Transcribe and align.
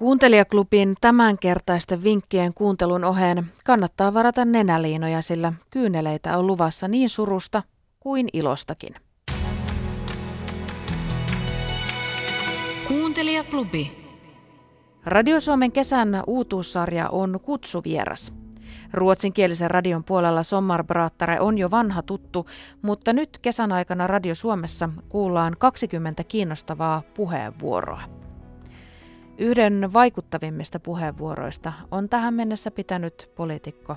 Kuuntelijaklubin 0.00 0.94
tämänkertaisten 1.00 2.02
vinkkien 2.02 2.54
kuuntelun 2.54 3.04
oheen 3.04 3.44
kannattaa 3.64 4.14
varata 4.14 4.44
nenäliinoja, 4.44 5.22
sillä 5.22 5.52
kyyneleitä 5.70 6.38
on 6.38 6.46
luvassa 6.46 6.88
niin 6.88 7.10
surusta 7.10 7.62
kuin 8.00 8.28
ilostakin. 8.32 8.94
Kuuntelijaklubi. 12.88 14.10
Radio 15.04 15.40
Suomen 15.40 15.72
kesän 15.72 16.22
uutuussarja 16.26 17.08
on 17.08 17.40
kutsuvieras. 17.42 18.32
Ruotsinkielisen 18.92 19.70
radion 19.70 20.04
puolella 20.04 20.42
Sommarbrattare 20.42 21.40
on 21.40 21.58
jo 21.58 21.70
vanha 21.70 22.02
tuttu, 22.02 22.46
mutta 22.82 23.12
nyt 23.12 23.38
kesän 23.38 23.72
aikana 23.72 24.06
Radio 24.06 24.34
Suomessa 24.34 24.88
kuullaan 25.08 25.56
20 25.58 26.24
kiinnostavaa 26.24 27.02
puheenvuoroa. 27.14 28.29
Yhden 29.40 29.92
vaikuttavimmista 29.92 30.80
puheenvuoroista 30.80 31.72
on 31.90 32.08
tähän 32.08 32.34
mennessä 32.34 32.70
pitänyt 32.70 33.30
poliitikko 33.36 33.96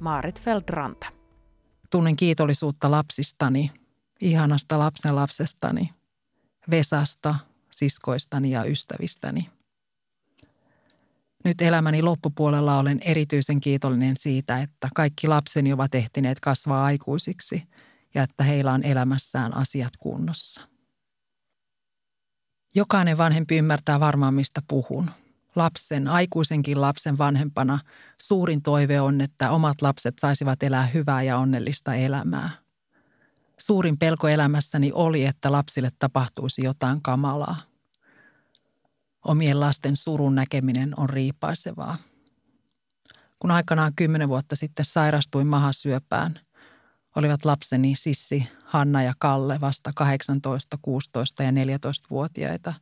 Maarit 0.00 0.40
Feldranta. 0.40 1.06
Tunnen 1.90 2.16
kiitollisuutta 2.16 2.90
lapsistani, 2.90 3.70
ihanasta 4.20 4.78
lapsenlapsestani, 4.78 5.90
Vesasta, 6.70 7.34
siskoistani 7.70 8.50
ja 8.50 8.64
ystävistäni. 8.64 9.48
Nyt 11.44 11.60
elämäni 11.60 12.02
loppupuolella 12.02 12.78
olen 12.78 13.00
erityisen 13.04 13.60
kiitollinen 13.60 14.16
siitä, 14.16 14.60
että 14.60 14.88
kaikki 14.94 15.28
lapseni 15.28 15.72
ovat 15.72 15.94
ehtineet 15.94 16.40
kasvaa 16.40 16.84
aikuisiksi 16.84 17.62
ja 18.14 18.22
että 18.22 18.44
heillä 18.44 18.72
on 18.72 18.82
elämässään 18.82 19.56
asiat 19.56 19.92
kunnossa. 19.98 20.68
Jokainen 22.74 23.18
vanhempi 23.18 23.56
ymmärtää 23.56 24.00
varmaan, 24.00 24.34
mistä 24.34 24.62
puhun. 24.68 25.10
Lapsen, 25.56 26.08
aikuisenkin 26.08 26.80
lapsen 26.80 27.18
vanhempana 27.18 27.78
suurin 28.22 28.62
toive 28.62 29.00
on, 29.00 29.20
että 29.20 29.50
omat 29.50 29.82
lapset 29.82 30.18
saisivat 30.18 30.62
elää 30.62 30.86
hyvää 30.86 31.22
ja 31.22 31.38
onnellista 31.38 31.94
elämää. 31.94 32.50
Suurin 33.58 33.98
pelko 33.98 34.28
elämässäni 34.28 34.90
oli, 34.94 35.24
että 35.24 35.52
lapsille 35.52 35.90
tapahtuisi 35.98 36.64
jotain 36.64 37.02
kamalaa. 37.02 37.56
Omien 39.24 39.60
lasten 39.60 39.96
surun 39.96 40.34
näkeminen 40.34 40.94
on 40.96 41.10
riipaisevaa. 41.10 41.96
Kun 43.38 43.50
aikanaan 43.50 43.92
kymmenen 43.96 44.28
vuotta 44.28 44.56
sitten 44.56 44.84
sairastuin 44.84 45.46
mahasyöpään, 45.46 46.40
olivat 47.16 47.44
lapseni 47.44 47.94
Sissi, 47.96 48.48
Hanna 48.64 49.02
ja 49.02 49.14
Kalle 49.18 49.60
vasta 49.60 49.90
18, 49.94 50.78
16 50.82 51.42
ja 51.42 51.50
14-vuotiaita. 51.50 52.74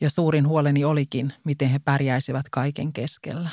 Ja 0.00 0.10
suurin 0.10 0.48
huoleni 0.48 0.84
olikin, 0.84 1.32
miten 1.44 1.68
he 1.68 1.78
pärjäisivät 1.78 2.46
kaiken 2.52 2.92
keskellä. 2.92 3.50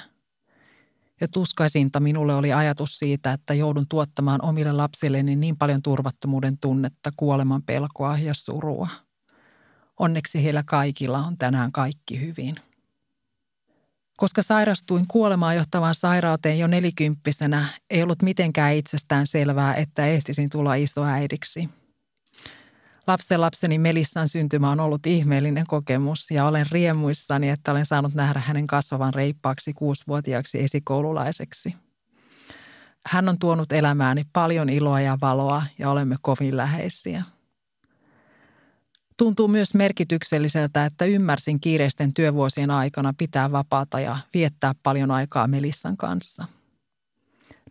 Ja 1.21 1.27
tuskaisinta 1.27 1.99
minulle 1.99 2.35
oli 2.35 2.53
ajatus 2.53 2.99
siitä, 2.99 3.31
että 3.31 3.53
joudun 3.53 3.87
tuottamaan 3.89 4.41
omille 4.41 4.71
lapsilleni 4.71 5.35
niin 5.35 5.57
paljon 5.57 5.81
turvattomuuden 5.81 6.57
tunnetta, 6.57 7.11
kuoleman 7.17 7.63
pelkoa 7.63 8.17
ja 8.17 8.33
surua– 8.33 8.89
Onneksi 9.99 10.43
heillä 10.43 10.63
kaikilla 10.65 11.19
on 11.19 11.37
tänään 11.37 11.71
kaikki 11.71 12.21
hyvin. 12.21 12.55
Koska 14.17 14.41
sairastuin 14.41 15.05
kuolemaan 15.07 15.55
johtavaan 15.55 15.95
sairauteen 15.95 16.59
jo 16.59 16.67
nelikymppisenä, 16.67 17.67
ei 17.89 18.03
ollut 18.03 18.21
mitenkään 18.21 18.75
itsestään 18.75 19.27
selvää, 19.27 19.75
että 19.75 20.05
ehtisin 20.05 20.49
tulla 20.49 20.75
isoäidiksi. 20.75 21.69
Lapsen 23.07 23.41
lapseni 23.41 23.77
Melissan 23.77 24.29
syntymä 24.29 24.69
on 24.69 24.79
ollut 24.79 25.07
ihmeellinen 25.07 25.65
kokemus 25.67 26.31
ja 26.31 26.45
olen 26.45 26.65
riemuissani, 26.71 27.49
että 27.49 27.71
olen 27.71 27.85
saanut 27.85 28.13
nähdä 28.13 28.39
hänen 28.45 28.67
kasvavan 28.67 29.13
reippaaksi 29.13 29.73
kuusivuotiaaksi 29.73 30.63
esikoululaiseksi. 30.63 31.75
Hän 33.07 33.29
on 33.29 33.39
tuonut 33.39 33.71
elämääni 33.71 34.23
paljon 34.33 34.69
iloa 34.69 35.01
ja 35.01 35.17
valoa 35.21 35.63
ja 35.79 35.89
olemme 35.89 36.15
kovin 36.21 36.57
läheisiä. 36.57 37.23
Tuntuu 39.17 39.47
myös 39.47 39.73
merkitykselliseltä, 39.73 40.85
että 40.85 41.05
ymmärsin 41.05 41.59
kiireisten 41.59 42.13
työvuosien 42.13 42.71
aikana 42.71 43.13
pitää 43.17 43.51
vapaata 43.51 43.99
ja 43.99 44.17
viettää 44.33 44.73
paljon 44.83 45.11
aikaa 45.11 45.47
Melissan 45.47 45.97
kanssa. 45.97 46.45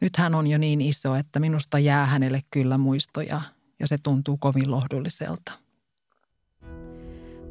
Nyt 0.01 0.17
hän 0.17 0.35
on 0.35 0.47
jo 0.47 0.59
niin 0.59 0.81
iso, 0.81 1.15
että 1.15 1.41
minusta 1.41 1.79
jää 1.79 2.07
hänelle 2.07 2.41
kyllä 2.51 2.79
muistoja 2.79 3.41
ja 3.81 3.89
se 3.89 3.97
tuntuu 4.03 4.37
kovin 4.37 4.71
lohdulliselta. 4.71 5.53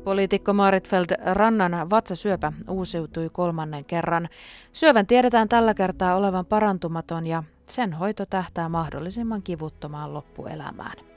Poliitikko 0.04 0.54
Maritfeld 0.54 1.06
Rannan 1.34 1.90
vatsasyöpä 1.90 2.54
uusiutui 2.68 3.30
kolmannen 3.30 3.86
kerran. 3.86 4.30
Syövän 4.74 5.08
tiedetään 5.08 5.50
tällä 5.50 5.74
kertaa 5.74 6.16
olevan 6.16 6.46
parantumaton 6.46 7.28
ja 7.28 7.44
sen 7.70 7.94
hoito 7.94 8.26
tähtää 8.26 8.70
mahdollisimman 8.70 9.44
kivuttomaan 9.44 10.14
loppuelämään. 10.14 11.13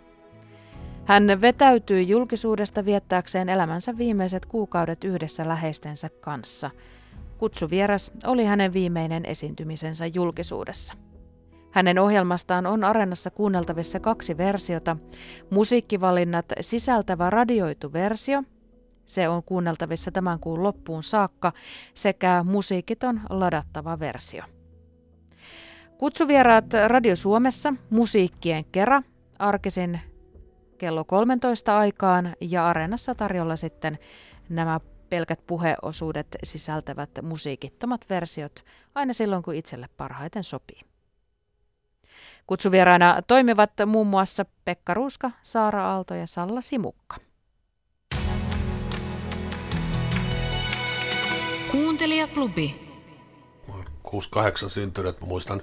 Hän 1.06 1.40
vetäytyi 1.40 2.08
julkisuudesta 2.08 2.84
viettääkseen 2.84 3.48
elämänsä 3.48 3.98
viimeiset 3.98 4.46
kuukaudet 4.46 5.04
yhdessä 5.04 5.48
läheistensä 5.48 6.10
kanssa. 6.20 6.70
Kutsuvieras 7.38 8.12
oli 8.24 8.44
hänen 8.44 8.72
viimeinen 8.72 9.24
esiintymisensä 9.24 10.06
julkisuudessa. 10.06 10.94
Hänen 11.70 11.98
ohjelmastaan 11.98 12.66
on 12.66 12.84
Areenassa 12.84 13.30
kuunneltavissa 13.30 14.00
kaksi 14.00 14.36
versiota. 14.36 14.96
Musiikkivalinnat 15.50 16.46
sisältävä 16.60 17.30
radioitu 17.30 17.92
versio, 17.92 18.42
se 19.04 19.28
on 19.28 19.42
kuunneltavissa 19.42 20.10
tämän 20.10 20.40
kuun 20.40 20.62
loppuun 20.62 21.02
saakka, 21.02 21.52
sekä 21.94 22.44
musiikiton 22.48 23.20
ladattava 23.30 23.98
versio. 23.98 24.42
Kutsuvieraat 25.98 26.64
Radio 26.86 27.16
Suomessa 27.16 27.74
musiikkien 27.90 28.64
kera 28.64 29.02
arkisin 29.38 30.00
kello 30.76 31.04
13 31.04 31.78
aikaan 31.78 32.36
ja 32.40 32.68
Areenassa 32.68 33.14
tarjolla 33.14 33.56
sitten 33.56 33.98
nämä 34.48 34.80
pelkät 35.08 35.40
puheosuudet 35.46 36.26
sisältävät 36.44 37.10
musiikittomat 37.22 38.00
versiot 38.10 38.64
aina 38.94 39.12
silloin, 39.12 39.42
kun 39.42 39.54
itselle 39.54 39.88
parhaiten 39.96 40.44
sopii. 40.44 40.80
Kutsuvieraina 42.46 43.22
toimivat 43.26 43.70
muun 43.86 44.06
muassa 44.06 44.44
Pekka 44.64 44.94
Ruuska, 44.94 45.30
Saara 45.42 45.90
Aalto 45.90 46.14
ja 46.14 46.26
Salla 46.26 46.60
Simukka. 46.60 47.16
Kuuntelijaklubi. 51.70 52.86
68 54.02 54.70
syntynyt, 54.70 55.20
muistan 55.20 55.62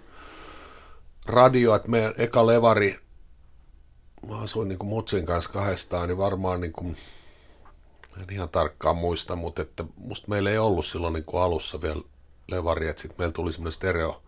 radio, 1.25 1.75
että 1.75 1.87
meidän 1.87 2.13
eka 2.17 2.47
levari 2.47 3.02
mä 4.29 4.39
asuin 4.39 4.67
niin 4.67 4.79
kuin 4.79 4.89
Mutsin 4.89 5.25
kanssa 5.25 5.51
kahdestaan, 5.51 6.07
niin 6.07 6.17
varmaan 6.17 6.61
niin 6.61 6.73
kuin, 6.73 6.95
en 8.17 8.25
ihan 8.31 8.49
tarkkaan 8.49 8.97
muista, 8.97 9.35
mutta 9.35 9.61
että 9.61 9.85
musta 9.97 10.27
meillä 10.27 10.49
ei 10.49 10.57
ollut 10.57 10.85
silloin 10.85 11.13
niin 11.13 11.23
kuin 11.23 11.43
alussa 11.43 11.81
vielä 11.81 12.01
levari, 12.47 12.87
että 12.87 13.01
sitten 13.01 13.15
meillä 13.17 13.33
tuli 13.33 13.53
semmoinen 13.53 13.71
stereo, 13.71 14.21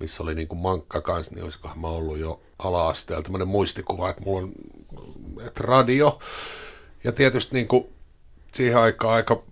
missä 0.00 0.22
oli 0.22 0.34
niin 0.34 0.48
kuin 0.48 0.58
mankka 0.58 1.00
kanssa, 1.00 1.34
niin 1.34 1.44
olisikohan 1.44 1.78
mä 1.78 1.88
ollut 1.88 2.18
jo 2.18 2.40
ala-asteella. 2.58 3.22
Tämmöinen 3.22 3.48
muistikuva, 3.48 4.10
että 4.10 4.22
mulla 4.22 4.42
on 4.42 4.52
että 5.46 5.62
radio, 5.64 6.18
ja 7.04 7.12
tietysti 7.12 7.54
niin 7.54 7.68
kuin 7.68 7.86
siihen 8.52 8.78
aikaan 8.78 9.14
aika 9.14 9.42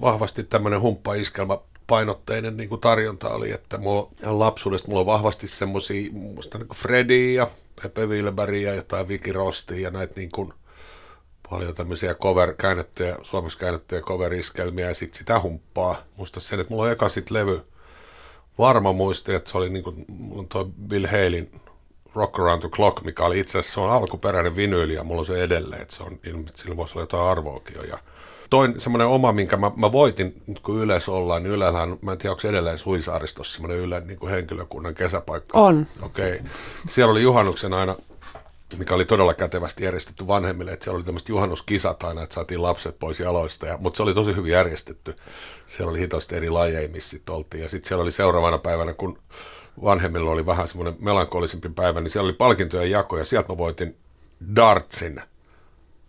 vahvasti 0.00 0.44
tämmöinen 0.44 0.80
humppaiskelma 0.80 1.62
painotteinen 1.86 2.56
niin 2.56 2.68
kuin 2.68 2.80
tarjonta 2.80 3.28
oli, 3.28 3.50
että 3.52 3.78
mulla, 3.78 4.08
lapsuudesta 4.22 4.88
mulla 4.88 5.00
on 5.00 5.06
vahvasti 5.06 5.48
semmoisia, 5.48 6.10
muista 6.12 6.58
niin 6.58 6.68
Freddy 6.74 7.32
ja 7.32 7.50
Pepe 7.82 8.06
Wilberi 8.06 8.62
ja 8.62 8.74
jotain 8.74 9.08
Vicky 9.08 9.32
Rostia 9.32 9.80
ja 9.80 9.90
näitä 9.90 10.12
niin 10.16 10.30
kuin, 10.30 10.52
paljon 11.50 11.74
tämmöisiä 11.74 12.14
cover, 12.14 12.54
käännettyjä, 12.54 13.16
suomeksi 13.22 13.58
käännettyjä 13.58 14.00
cover-iskelmiä 14.00 14.88
ja 14.88 14.94
sitten 14.94 15.18
sitä 15.18 15.40
humppaa. 15.40 16.02
Muista 16.16 16.40
sen, 16.40 16.60
että 16.60 16.70
mulla 16.70 16.84
on 16.84 16.92
eka 16.92 17.08
sit 17.08 17.30
levy, 17.30 17.62
varma 18.58 18.92
muisti, 18.92 19.34
että 19.34 19.50
se 19.50 19.58
oli 19.58 19.68
niin 19.70 19.84
kuin, 19.84 20.06
toi 20.48 20.64
Bill 20.88 21.06
Halein 21.06 21.50
Rock 22.16 22.38
Around 22.38 22.60
the 22.60 22.68
Clock, 22.68 23.04
mikä 23.04 23.24
oli 23.24 23.40
itse 23.40 23.58
asiassa 23.58 23.74
se 23.74 23.80
on 23.80 23.90
alkuperäinen 23.90 24.56
vinyyli 24.56 24.94
ja 24.94 25.04
mulla 25.04 25.20
on 25.20 25.26
se 25.26 25.42
edelleen, 25.42 25.82
että 25.82 25.94
se 25.96 26.02
on, 26.02 26.18
sillä 26.54 26.76
voisi 26.76 26.94
olla 26.94 27.02
jotain 27.02 27.30
arvoakin 27.30 27.76
jo. 27.76 27.82
Ja 27.82 27.98
toin 28.50 28.80
semmoinen 28.80 29.06
oma, 29.06 29.32
minkä 29.32 29.56
mä, 29.56 29.70
mä 29.76 29.92
voitin, 29.92 30.42
kun 30.62 30.82
Yles 30.82 31.08
ollaan, 31.08 31.42
niin 31.42 31.52
Ylellähän, 31.52 31.98
mä 32.00 32.12
en 32.12 32.18
tiedä, 32.18 32.32
onko 32.32 32.48
edelleen 32.48 32.78
Suisaaristossa 32.78 33.54
semmoinen 33.54 33.78
Yle 33.78 34.00
niin 34.00 34.18
kuin 34.18 34.30
henkilökunnan 34.30 34.94
kesäpaikka. 34.94 35.58
On. 35.58 35.86
Okei. 36.02 36.34
Okay. 36.34 36.46
Siellä 36.88 37.12
oli 37.12 37.22
juhannuksen 37.22 37.72
aina, 37.72 37.96
mikä 38.78 38.94
oli 38.94 39.04
todella 39.04 39.34
kätevästi 39.34 39.84
järjestetty 39.84 40.26
vanhemmille, 40.26 40.72
että 40.72 40.84
siellä 40.84 40.96
oli 40.96 41.04
tämmöiset 41.04 41.28
juhannuskisat 41.28 42.02
aina, 42.02 42.22
että 42.22 42.34
saatiin 42.34 42.62
lapset 42.62 42.98
pois 42.98 43.20
jaloista, 43.20 43.66
ja, 43.66 43.78
mutta 43.80 43.96
se 43.96 44.02
oli 44.02 44.14
tosi 44.14 44.36
hyvin 44.36 44.52
järjestetty. 44.52 45.16
Siellä 45.66 45.90
oli 45.90 46.00
hitosti 46.00 46.36
eri 46.36 46.50
lajeja, 46.50 46.88
missä 46.88 47.10
sitten 47.10 47.34
oltiin, 47.34 47.62
ja 47.62 47.68
sitten 47.68 47.88
siellä 47.88 48.02
oli 48.02 48.12
seuraavana 48.12 48.58
päivänä, 48.58 48.92
kun 48.92 49.18
vanhemmilla 49.84 50.30
oli 50.30 50.46
vähän 50.46 50.68
semmoinen 50.68 50.96
melankolisempi 50.98 51.68
päivä, 51.68 52.00
niin 52.00 52.10
siellä 52.10 52.26
oli 52.26 52.32
palkintojen 52.32 52.90
jako, 52.90 53.18
ja 53.18 53.24
sieltä 53.24 53.52
mä 53.52 53.58
voitin 53.58 53.96
Dartsin 54.56 55.22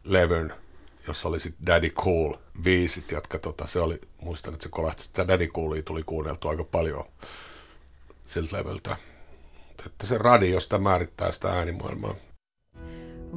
levyn, 0.03 0.53
jossa 1.07 1.27
oli 1.27 1.39
sitten 1.39 1.65
Daddy 1.65 1.89
Cool 1.89 2.33
viisit, 2.63 3.11
jotka 3.11 3.39
tota, 3.39 3.67
se 3.67 3.79
oli, 3.79 4.01
muistan, 4.21 4.53
että 4.53 4.63
se 4.63 4.69
kolahti, 4.69 5.03
että 5.05 5.27
Daddy 5.27 5.47
Coolia 5.47 5.83
tuli 5.83 6.03
kuunneltu 6.03 6.47
aika 6.47 6.63
paljon 6.63 7.05
siltä 8.25 8.57
levyltä. 8.57 8.95
Että 9.85 10.07
se 10.07 10.17
radiosta 10.17 10.77
määrittää 10.77 11.31
sitä 11.31 11.47
äänimaailmaa. 11.47 12.15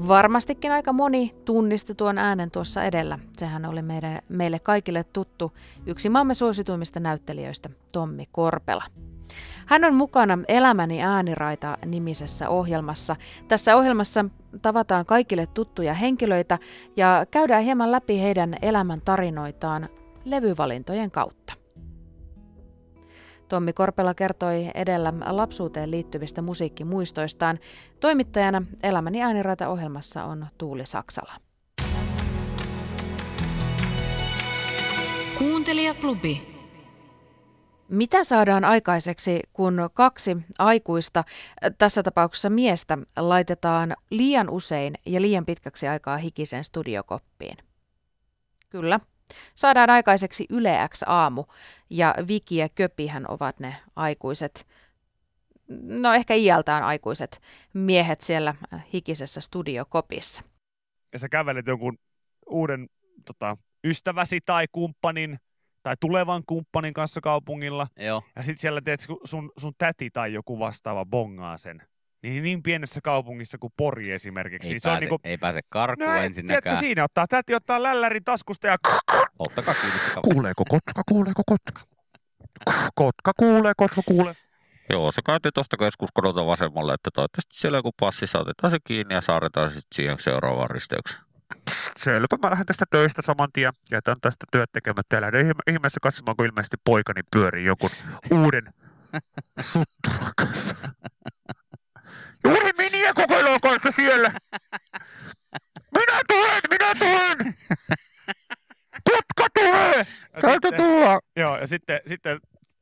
Varmastikin 0.09 0.73
aika 0.73 0.93
moni 0.93 1.35
tunnisti 1.45 1.95
tuon 1.95 2.19
äänen 2.19 2.51
tuossa 2.51 2.85
edellä. 2.85 3.19
Sehän 3.37 3.67
oli 3.67 3.83
meidän, 3.83 4.21
meille 4.29 4.59
kaikille 4.59 5.05
tuttu 5.05 5.53
yksi 5.87 6.09
maamme 6.09 6.35
suosituimmista 6.35 7.01
näyttelijöistä, 7.01 7.71
Tommi 7.93 8.29
Korpela. 8.33 8.85
Hän 9.67 9.85
on 9.85 9.95
mukana 9.95 10.39
Elämäni 10.49 11.03
ääniraita 11.03 11.79
nimisessä 11.87 12.49
ohjelmassa. 12.49 13.17
Tässä 13.49 13.77
ohjelmassa 13.77 14.25
tavataan 14.63 15.07
kaikille 15.07 15.47
tuttuja 15.47 15.95
henkilöitä 15.95 16.59
ja 16.97 17.27
käydään 17.31 17.63
hieman 17.63 17.93
läpi 17.93 18.21
heidän 18.21 18.57
elämän 18.63 19.01
tarinoitaan 19.05 19.89
levyvalintojen 20.25 21.11
kautta. 21.11 21.53
Tommi 23.49 23.73
Korpela 23.73 24.15
kertoi 24.15 24.71
edellä 24.75 25.13
lapsuuteen 25.27 25.91
liittyvistä 25.91 26.43
musiikkimuistoistaan. 26.43 27.59
Toimittajana 28.01 28.63
Elämäni 28.83 29.23
ääniraita 29.23 29.69
ohjelmassa 29.69 30.25
on 30.25 30.47
Tuuli 30.59 30.87
Saksala. 30.87 31.33
Kuuntelijaklubi. 35.39 36.60
Mitä 37.91 38.25
saadaan 38.25 38.65
aikaiseksi, 38.65 39.41
kun 39.53 39.91
kaksi 39.95 40.37
aikuista, 40.59 41.25
tässä 41.79 42.03
tapauksessa 42.03 42.51
miestä, 42.51 42.99
laitetaan 43.17 43.97
liian 44.11 44.51
usein 44.51 44.95
ja 45.07 45.21
liian 45.21 45.47
pitkäksi 45.47 45.89
aikaa 45.89 46.17
hikisen 46.17 46.65
studiokoppiin? 46.65 47.57
Kyllä, 48.71 49.01
saadaan 49.55 49.91
aikaiseksi 49.91 50.47
Yle 50.51 50.89
X 50.89 51.03
aamu 51.07 51.45
ja 51.91 52.15
Viki 52.29 52.57
ja 52.57 52.69
Köpihän 52.69 53.31
ovat 53.31 53.61
ne 53.61 53.77
aikuiset, 53.97 54.67
no 55.83 56.13
ehkä 56.13 56.35
iältään 56.35 56.83
aikuiset 56.83 57.41
miehet 57.73 58.21
siellä 58.21 58.55
hikisessä 58.93 59.41
studiokopissa. 59.41 60.43
Ja 61.13 61.19
sä 61.19 61.29
kävelet 61.29 61.67
jonkun 61.67 61.99
uuden 62.47 62.89
tota, 63.25 63.57
ystäväsi 63.85 64.41
tai 64.47 64.67
kumppanin 64.73 65.39
tai 65.83 65.95
tulevan 66.01 66.43
kumppanin 66.47 66.95
kanssa 66.95 67.21
kaupungilla. 67.21 67.87
Joo. 67.97 68.23
Ja 68.37 68.43
sitten 68.43 68.61
siellä 68.61 68.81
teet 68.81 69.01
sun, 69.25 69.53
sun 69.57 69.73
täti 69.79 70.11
tai 70.11 70.33
joku 70.33 70.59
vastaava 70.59 71.05
bongaa 71.05 71.57
sen. 71.57 71.83
Niin, 72.23 72.43
niin 72.43 72.63
pienessä 72.63 73.01
kaupungissa 73.05 73.59
kuin 73.59 73.73
Pori 73.77 74.13
esimerkiksi. 74.13 74.69
Ei, 74.69 74.73
niin 74.73 74.81
pääse, 74.85 74.91
se 74.91 74.91
on 74.91 75.01
niinku, 75.01 75.19
ei 75.25 75.39
pääse 75.39 75.61
karkuun 75.69 76.11
no, 76.11 76.17
ensinnäkään. 76.17 76.63
Tiedätkö, 76.63 76.87
siinä 76.87 77.05
ottaa, 77.05 77.27
täti 77.27 77.55
ottaa 77.55 77.83
lällärin 77.83 78.25
taskusta 78.25 78.67
ja... 78.67 78.77
Ottakaa 79.39 79.75
kiinni 79.75 79.99
se 79.99 80.21
Kuuleeko 80.23 80.65
kotka, 80.69 81.03
kuuleeko 81.09 81.43
kotka? 81.47 81.81
Kotka 82.95 83.33
kuulee, 83.37 83.73
kotka 83.77 84.03
kuulee. 84.07 84.35
Joo, 84.91 85.13
se 85.13 85.23
käytiin 85.27 85.53
tuosta 85.55 85.77
keskuskodolta 85.77 86.47
vasemmalle, 86.47 86.95
että 86.95 87.11
toivottavasti 87.15 87.55
siellä 87.61 87.79
joku 87.79 87.91
passi 88.01 88.25
otetaan 88.35 88.71
se 88.71 88.79
kiinni 88.85 89.15
ja 89.15 89.21
saarretaan 89.21 89.71
sitten 89.71 89.95
siihen 89.95 90.17
seuraavaan 90.21 90.71
risteykseen. 90.71 91.30
Selvä, 91.99 92.27
mä 92.43 92.51
lähden 92.51 92.67
tästä 92.67 92.85
töistä 92.91 93.23
saman 93.23 93.49
tien. 93.53 93.73
Jätän 93.91 94.21
tästä 94.21 94.47
työt 94.53 94.73
tekemättä 94.73 95.17
ja 95.17 95.21
lähden 95.21 95.55
ihmeessä 95.67 96.01
katsomaan, 96.03 96.37
kun 96.37 96.47
ilmeisesti 96.47 96.77
poikani 96.85 97.21
pyörii 97.33 97.65
joku 97.65 97.91
uuden 98.31 98.75
sutturan 99.61 100.33
kanssa. 100.37 100.75
Juuri 102.45 102.71
miniä 102.79 103.15
kokeilua 103.15 103.59
kanssa 103.61 103.91
siellä. 103.91 104.33
Minä 105.95 106.21
tulen, 106.29 106.63
minä 106.71 106.95
tulen. 106.99 107.55
Kotka 109.05 109.47
tulee. 109.55 110.07
Täältä 110.41 110.73
tulla. 110.77 111.21
Joo, 111.37 111.59
ja 111.59 111.67
sitten, 111.67 112.01
sitten 112.07 112.41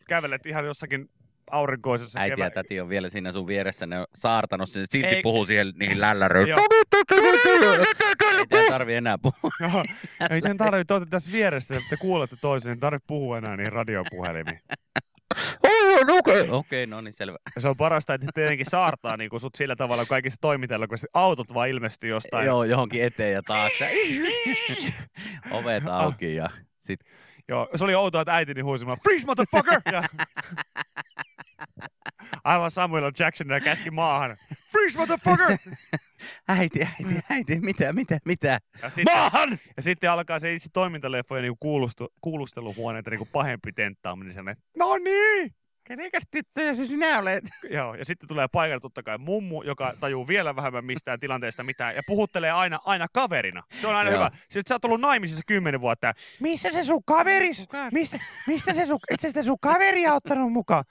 kävelet 0.09 0.47
ihan 0.47 0.65
jossakin 0.65 1.11
aurinkoisessa 1.51 2.21
Äiti 2.21 2.37
kevä... 2.37 2.47
ja 2.47 2.51
täti 2.51 2.81
on 2.81 2.89
vielä 2.89 3.09
siinä 3.09 3.33
sun 3.33 3.47
vieressä, 3.47 3.87
ne 3.87 4.01
on 4.01 4.07
saartanut 4.15 4.71
sen, 4.71 4.87
silti 4.91 5.09
Ei- 5.09 5.23
puhuu 5.23 5.45
siihen 5.45 5.73
niihin 5.77 6.01
lälläröihin. 6.01 6.55
Ei 8.51 8.71
tarvi 8.71 8.95
enää 8.95 9.19
puhua. 9.19 9.51
Joo, 9.61 9.85
ei 10.31 10.41
tämän 10.41 10.57
tarvitse, 10.57 10.85
te 10.85 10.95
olette 10.95 11.11
tässä 11.11 11.33
vieressä, 11.33 11.75
te 11.91 11.97
kuulette 11.97 12.37
toisen, 12.41 12.73
ei 12.73 12.79
tarvitse 12.79 13.05
puhua 13.07 13.39
enää 13.39 13.57
niin 13.57 13.73
radiopuhelimiin. 13.73 14.61
Okei, 16.09 16.49
okay, 16.51 16.87
no 16.87 17.01
niin, 17.01 17.13
selvä. 17.13 17.39
Se 17.59 17.69
on 17.69 17.77
parasta, 17.77 18.15
että 18.15 18.27
tietenkin 18.35 18.67
saartaa 18.71 19.17
niin 19.17 19.41
sut 19.41 19.55
sillä 19.55 19.77
tavalla 19.77 20.05
kaikissa 20.05 20.41
toimintalla, 20.41 20.87
kun 20.87 20.99
se 20.99 21.09
autot 21.15 21.55
vaan 21.55 21.69
ilmestyy 21.69 22.11
jostain. 22.11 22.47
Joo, 22.47 22.65
johonkin 22.65 23.03
eteen 23.03 23.33
ja 23.33 23.43
taakse. 23.43 23.91
Ovet 25.51 25.85
auki 25.87 26.35
ja 26.35 26.51
sit 26.81 27.01
Joo, 27.49 27.69
se 27.75 27.85
oli 27.85 27.95
outoa, 27.95 28.21
että 28.21 28.35
äitini 28.35 28.61
huusi 28.61 28.87
freeze 29.03 29.27
motherfucker! 29.27 29.81
Ja... 29.93 30.03
Aivan 32.49 32.71
Samuel 32.71 33.05
L. 33.05 33.11
Jackson 33.19 33.51
ja 33.51 33.61
käski 33.61 33.91
maahan, 33.91 34.37
freeze 34.73 34.99
motherfucker! 34.99 35.59
äiti, 36.49 36.81
äiti, 36.83 37.21
äiti, 37.31 37.61
mitä, 37.61 37.93
mitä, 37.93 38.19
mitä? 38.25 38.59
Ja 38.83 38.91
sitten, 38.91 39.15
Maahan! 39.15 39.59
ja 39.77 39.83
sitten 39.83 40.11
alkaa 40.11 40.39
se 40.39 40.55
itse 40.55 40.69
toimintaleffojen 40.73 41.43
niin 41.43 41.57
kuulustu, 41.61 42.13
kuulusteluhuoneita 42.21 43.11
niin 43.11 43.29
pahempi 43.33 43.73
tenttaaminen. 43.73 44.35
Sellainen, 44.35 44.63
no 44.77 44.97
niin! 44.97 45.55
Kenekäs 45.85 46.23
tyttöjä 46.31 46.75
se 46.75 46.87
sinä 46.87 47.19
olet? 47.19 47.45
Joo, 47.71 47.95
ja 47.95 48.05
sitten 48.05 48.29
tulee 48.29 48.47
paikalle 48.53 48.81
totta 48.81 49.03
kai 49.03 49.19
mummu, 49.19 49.63
joka 49.63 49.95
tajuu 50.01 50.29
vielä 50.29 50.57
vähemmän 50.57 50.85
mistään 50.85 51.21
tilanteesta 51.21 51.63
mitään, 51.63 51.97
ja 51.97 52.03
puhuttelee 52.07 52.51
aina, 52.51 52.79
aina 52.85 53.07
kaverina. 53.13 53.63
Se 53.81 53.87
on 53.87 53.97
aina 53.97 54.11
Joo. 54.11 54.19
hyvä. 54.19 54.31
Sitten 54.41 54.69
sä 54.69 54.75
oot 54.75 54.85
ollut 54.85 55.01
naimisissa 55.01 55.43
kymmenen 55.47 55.81
vuotta. 55.81 56.13
Missä 56.41 56.71
se 56.71 56.85
sun 56.85 57.03
kaveris? 57.07 57.69
Missä, 57.93 58.19
missä 58.47 58.73
se 58.73 58.87
sun, 58.87 58.99
sitä 59.19 59.43
sun 59.43 59.59
kaveria 59.61 60.15
ottanut 60.15 60.53
mukaan? 60.53 60.85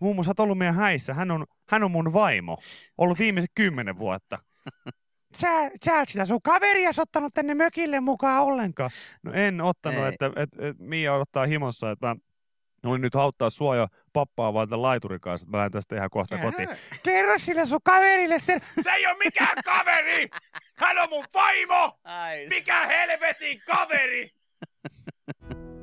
Mummu, 0.00 0.24
sä 0.24 0.30
oot 0.30 0.40
ollut 0.40 0.58
meidän 0.58 0.74
häissä. 0.74 1.14
Hän 1.14 1.30
on, 1.30 1.46
hän 1.68 1.82
on 1.82 1.90
mun 1.90 2.12
vaimo. 2.12 2.58
Ollut 2.98 3.18
viimeiset 3.18 3.50
kymmenen 3.54 3.98
vuotta. 3.98 4.38
Sä, 5.40 5.70
sä 5.84 6.00
et 6.00 6.08
sitä 6.08 6.24
sun 6.24 6.42
kaveria 6.42 6.90
ottanut 6.98 7.34
tänne 7.34 7.54
mökille 7.54 8.00
mukaan 8.00 8.42
ollenkaan. 8.42 8.90
No 9.22 9.32
en 9.32 9.60
ottanut, 9.60 10.04
Ei. 10.04 10.08
että 10.08 10.26
et, 10.36 10.50
et, 10.58 10.78
Mia 10.78 11.14
odottaa 11.14 11.46
himossa, 11.46 11.90
että 11.90 12.06
mä 12.06 12.90
olin 12.90 13.00
nyt 13.00 13.14
auttaa 13.14 13.50
sua 13.50 13.76
ja 13.76 13.88
pappaa 14.12 14.54
vaan 14.54 14.68
tämän 14.68 14.82
laiturin 14.82 15.20
kanssa, 15.20 15.44
että 15.44 15.50
mä 15.50 15.58
lähden 15.58 15.72
tästä 15.72 15.96
ihan 15.96 16.10
kohta 16.10 16.38
kotiin. 16.38 16.68
Kerro 17.02 17.38
sille 17.38 17.66
sun 17.66 17.80
kaverille 17.84 18.38
sitten. 18.38 18.60
Se 18.80 18.90
ei 18.90 19.06
ole 19.06 19.16
mikään 19.24 19.56
kaveri! 19.64 20.28
Hän 20.76 20.98
on 20.98 21.08
mun 21.08 21.24
vaimo! 21.34 21.98
Ai, 22.04 22.46
Mikä 22.48 22.86
helvetin 22.86 23.60
kaveri! 23.66 24.30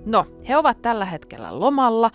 No, 0.05 0.25
he 0.49 0.57
ovat 0.57 0.81
tällä 0.81 1.05
hetkellä 1.05 1.59
lomalla, 1.59 2.11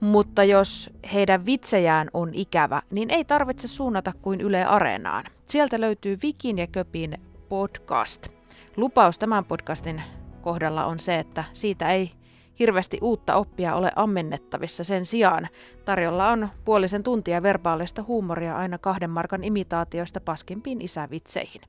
mutta 0.00 0.44
jos 0.44 0.90
heidän 1.12 1.46
vitsejään 1.46 2.10
on 2.14 2.30
ikävä, 2.32 2.82
niin 2.90 3.10
ei 3.10 3.24
tarvitse 3.24 3.68
suunnata 3.68 4.12
kuin 4.22 4.40
Yle 4.40 4.64
Areenaan. 4.64 5.24
Sieltä 5.46 5.80
löytyy 5.80 6.18
Vikin 6.22 6.58
ja 6.58 6.66
Köpin 6.66 7.18
podcast. 7.48 8.28
Lupaus 8.76 9.18
tämän 9.18 9.44
podcastin 9.44 10.02
kohdalla 10.40 10.86
on 10.86 10.98
se, 10.98 11.18
että 11.18 11.44
siitä 11.52 11.88
ei 11.88 12.10
hirveästi 12.58 12.98
uutta 13.02 13.34
oppia 13.34 13.74
ole 13.74 13.92
ammennettavissa. 13.96 14.84
Sen 14.84 15.04
sijaan 15.04 15.48
tarjolla 15.84 16.28
on 16.28 16.48
puolisen 16.64 17.02
tuntia 17.02 17.42
verbaalista 17.42 18.02
huumoria 18.02 18.56
aina 18.56 18.78
kahden 18.78 19.10
markan 19.10 19.44
imitaatioista 19.44 20.20
paskimpiin 20.20 20.80
isävitseihin. 20.80 21.60